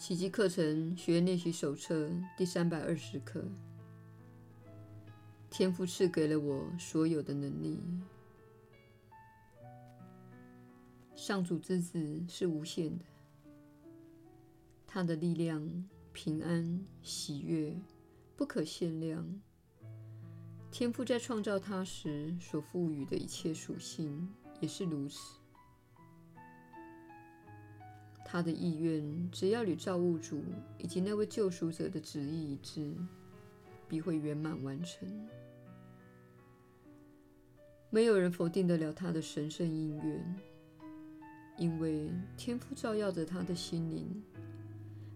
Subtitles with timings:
[0.00, 3.44] 奇迹课程学员练习手册第三百二十课。
[5.50, 7.78] 天赋赐给了我所有的能力。
[11.14, 13.04] 上主之子是无限的，
[14.86, 17.76] 他的力量、平安、喜悦
[18.38, 19.22] 不可限量。
[20.70, 24.26] 天赋在创造他时所赋予的一切属性
[24.60, 25.39] 也是如此。
[28.32, 30.40] 他的意愿，只要与造物主
[30.78, 32.94] 以及那位救赎者的旨意一致，
[33.88, 35.08] 必会圆满完成。
[37.90, 40.36] 没有人否定得了他的神圣意愿，
[41.58, 44.22] 因为天父照耀着他的心灵，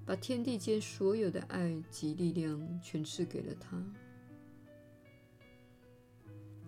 [0.05, 3.81] 把天地间所有的爱及力量全赐给了他。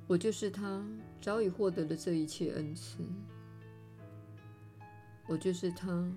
[0.06, 0.86] 我就是他，
[1.20, 2.98] 早已获得了这一切恩赐。
[5.26, 6.08] 我就是他。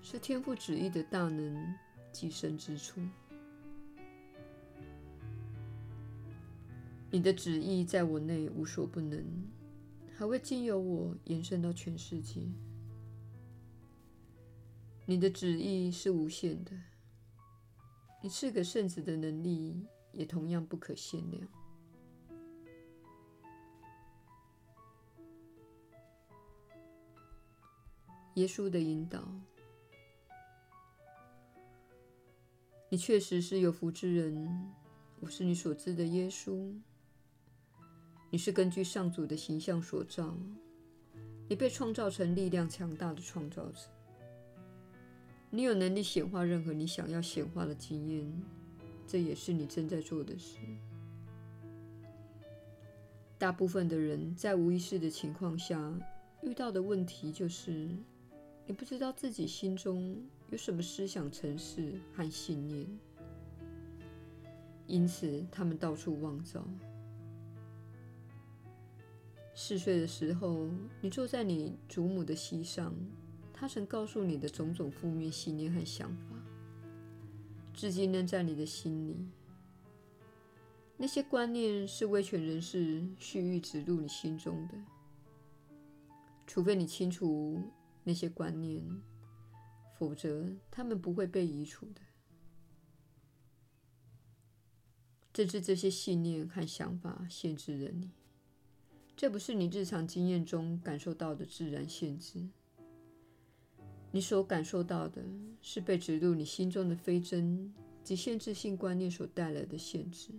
[0.00, 1.74] 是天父旨意的大能
[2.12, 3.00] 寄生之处。
[7.10, 9.24] 你的旨意在我内无所不能，
[10.16, 12.42] 还会经由我延伸到全世界。
[15.06, 16.72] 你的旨意是无限的，
[18.22, 21.48] 你赐给圣子的能力也同样不可限量。
[28.34, 29.26] 耶稣的引导。
[32.90, 34.48] 你确实是有福之人，
[35.20, 36.72] 我是你所知的耶稣。
[38.30, 40.34] 你是根据上主的形象所造，
[41.50, 43.80] 你被创造成力量强大的创造者。
[45.50, 48.42] 你有能力显化任何你想要显化的经验，
[49.06, 50.56] 这也是你正在做的事。
[53.36, 55.92] 大部分的人在无意识的情况下
[56.42, 57.90] 遇到的问题就是，
[58.66, 60.16] 你不知道自己心中。
[60.50, 62.86] 有什么思想程式和信念？
[64.86, 66.66] 因此，他们到处妄造。
[69.54, 70.70] 四岁的时候，
[71.02, 72.94] 你坐在你祖母的膝上，
[73.52, 76.36] 她曾告诉你的种种负面信念和想法，
[77.74, 79.28] 至今仍在你的心里。
[80.96, 84.74] 那些观念是威权人士蓄意植入你心中的，
[86.46, 87.60] 除非你清除
[88.02, 88.82] 那些观念。
[89.98, 92.00] 否则，他们不会被移除的。
[95.32, 98.10] 正是这些信念和想法限制了你。
[99.16, 102.48] 这不是你日常经验中感受到的自然限制。
[104.12, 105.22] 你所感受到的
[105.60, 110.30] 是被植入你心中的非真及限制性观念所带来的限制。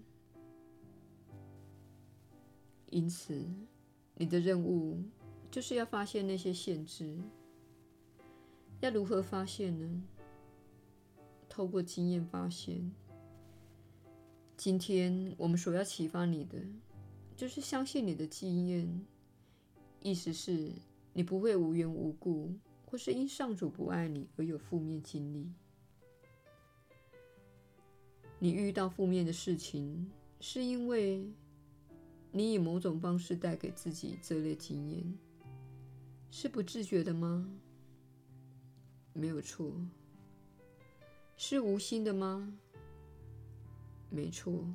[2.90, 3.46] 因此，
[4.16, 5.04] 你的任务
[5.52, 7.18] 就是要发现那些限制。
[8.82, 10.02] 要如何发现呢？
[11.50, 12.90] 透过经验发现。
[14.56, 16.58] 今天我们所要启发你的，
[17.36, 19.06] 就是相信你的经验。
[20.02, 20.72] 意思是，
[21.12, 22.54] 你不会无缘无故，
[22.86, 25.52] 或是因上主不爱你而有负面经历。
[28.40, 30.10] 你遇到负面的事情，
[30.40, 31.30] 是因为
[32.32, 35.04] 你以某种方式带给自己这类经验，
[36.32, 37.46] 是不自觉的吗？
[39.14, 39.74] 没有错，
[41.36, 42.54] 是无心的吗？
[44.10, 44.66] 没错。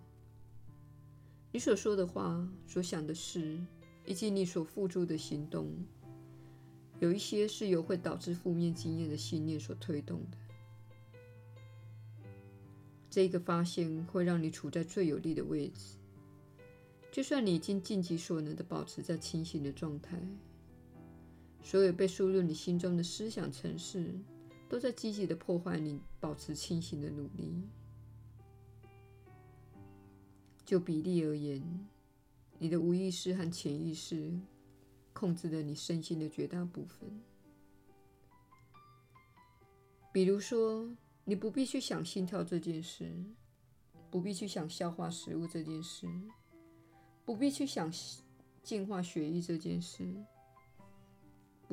[1.50, 3.58] 你所说的话、所想的事，
[4.04, 5.72] 以及你所付诸的行动，
[7.00, 10.38] 有一些是由会导致负面经验的信念所推动的。
[13.08, 15.96] 这个发现会让你处在最有利的位置，
[17.12, 20.20] 就算你已经尽己所能的保持在清醒的状态。
[21.64, 24.14] 所有被输入你心中的思想程式，
[24.68, 27.62] 都在积极地破坏你保持清醒的努力。
[30.64, 31.88] 就比例而言，
[32.58, 34.38] 你的无意识和潜意识
[35.14, 37.20] 控制了你身心的绝大部分。
[40.12, 40.88] 比如说，
[41.24, 43.10] 你不必去想心跳这件事，
[44.10, 46.06] 不必去想消化食物这件事，
[47.24, 47.90] 不必去想
[48.62, 50.14] 净化血液这件事。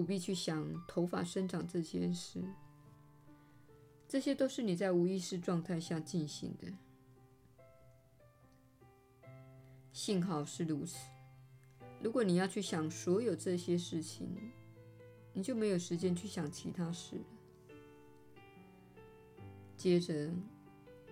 [0.02, 2.42] 不必去想头发生长这件事，
[4.10, 6.74] 这些都是你在无意识状态下进行的。
[9.94, 10.98] 幸好是如此。
[12.02, 14.28] 如果你要去想所有这些事情，
[15.34, 18.26] 你就没有时间去想其他事了。
[19.78, 20.32] 接着，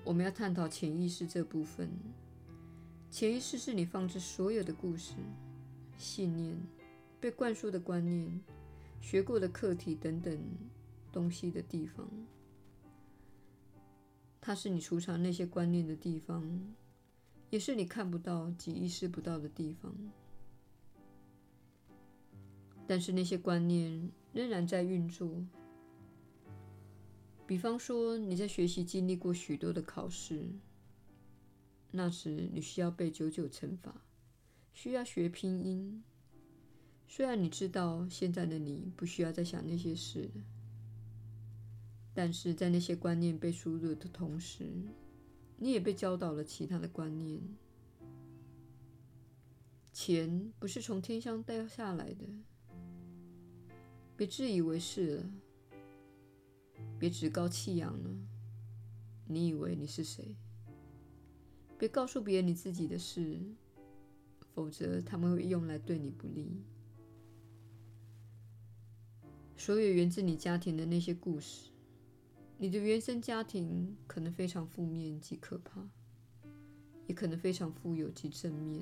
[0.03, 1.91] 我们要探讨潜意识这部分。
[3.11, 5.13] 潜意识是你放置所有的故事、
[5.95, 6.59] 信念、
[7.19, 8.41] 被灌输的观念。
[9.01, 10.39] 学过的课题等等
[11.11, 12.07] 东西的地方，
[14.39, 16.73] 它是你储藏那些观念的地方，
[17.49, 19.95] 也是你看不到及意识不到的地方。
[22.87, 25.43] 但是那些观念仍然在运作。
[27.45, 30.47] 比方说，你在学习经历过许多的考试，
[31.91, 34.03] 那时你需要背九九乘法，
[34.73, 36.03] 需要学拼音。
[37.11, 40.29] 虽然你知道现在的你不需要再想那些事。
[42.13, 44.69] 但是在那些观念被输入的同时，
[45.57, 47.41] 你也被教导了其他的观念。
[49.91, 52.25] 钱不是从天上掉下来的，
[54.15, 55.23] 别自以为是了，
[56.99, 58.09] 别趾高气扬了。
[59.25, 60.35] 你以为你是谁？
[61.77, 63.39] 别告诉别人你自己的事，
[64.53, 66.61] 否则他们会用来对你不利。
[69.59, 71.69] 所有源自你家庭的那些故事。
[72.57, 75.85] 你的原生家庭可能非常负面及可怕，
[77.07, 78.81] 也可能非常富有及正面，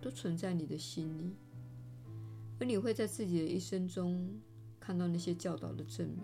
[0.00, 1.34] 都存在你的心里。
[2.60, 4.32] 而你会在自己的一生中
[4.78, 6.18] 看到那些教导的证明。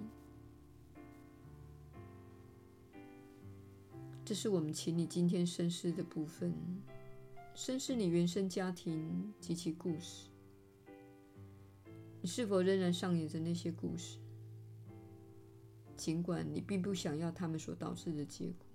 [4.25, 6.55] 这是我们请你今天深思的部分，
[7.53, 10.29] 深思你原生家庭及其故事。
[12.23, 14.17] 你是否仍然上演着那些故事？
[15.97, 18.67] 尽管你并不想要他们所导致的结果，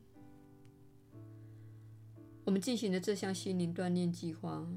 [2.44, 4.67] 我们进行的这项心灵锻炼计划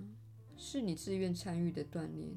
[0.57, 2.33] 是你自愿参与的锻炼，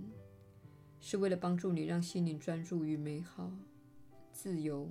[0.99, 3.51] 是为了帮助你让心灵专注于美好、
[4.31, 4.89] 自由、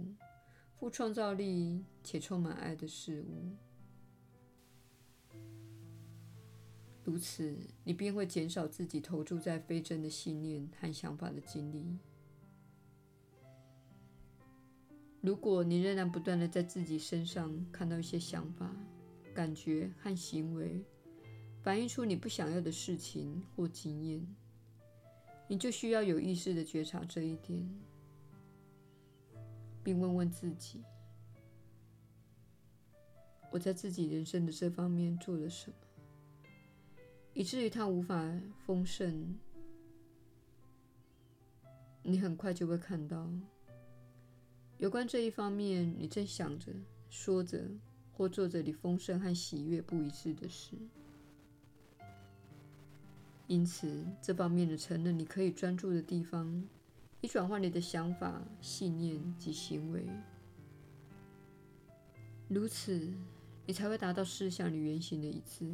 [0.77, 3.57] 富创造力且充满爱的事物。
[7.05, 11.99] 如此，你便会减少自己投注在非真的信念和想法的精力。
[15.21, 18.75] 如果你仍然不断的在自己身上看到一些想法、
[19.35, 20.85] 感觉和行为，
[21.63, 24.27] 反映出你不想要的事情或经验，
[25.49, 27.69] 你就需要有意识的觉察这一点，
[29.83, 30.83] 并问问自己：
[33.51, 35.77] 我在自己人生的这方面做了什么，
[37.35, 38.23] 以至于它无法
[38.67, 39.35] 丰盛？
[42.03, 43.29] 你很快就会看到。
[44.79, 46.73] 有关这一方面，你正想着、
[47.09, 47.65] 说着
[48.13, 50.77] 或做着你丰盛和喜悦不一致的事，
[53.47, 56.69] 因此这方面的承认你可以专注的地方，
[57.21, 60.05] 以转换你的想法、信念及行为，
[62.49, 63.15] 如此
[63.65, 65.73] 你才会达到实相与原型的一致。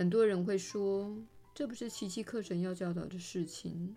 [0.00, 1.14] 很多人会说，
[1.54, 3.94] 这不是奇迹课程要教导的事情。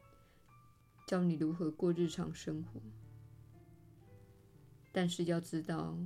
[1.07, 2.81] 教你如何过日常生活，
[4.91, 5.97] 但是要知道，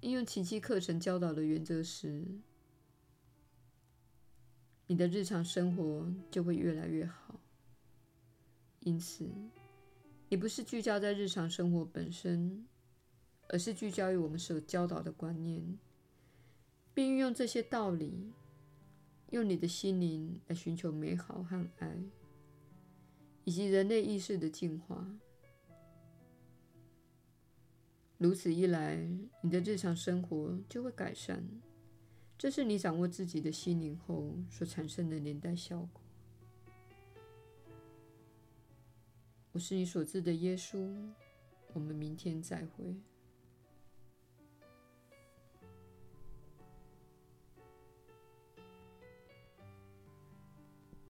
[0.00, 2.24] 应用奇迹课程教导的原则时，
[4.86, 7.38] 你的日常生活就会越来越好。
[8.80, 9.30] 因此，
[10.30, 12.66] 你不是聚焦在日常生活本身，
[13.50, 15.78] 而是聚焦于我们所教导的观念，
[16.94, 18.32] 并运用这些道理，
[19.34, 21.98] 用你的心灵来寻求美好和爱。
[23.44, 25.06] 以及人类意识的进化。
[28.16, 28.96] 如此一来，
[29.42, 31.44] 你的日常生活就会改善。
[32.38, 36.00] 这是你掌握自己的心灵后所产生的连带效果。
[39.52, 41.12] 我是你所知的耶稣。
[41.74, 42.96] 我们明天再会。